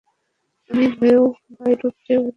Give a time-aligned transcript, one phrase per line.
[0.69, 1.25] আমি ভয়েরও
[1.55, 2.29] ভয়, রুদ্রেরও রুদ্র।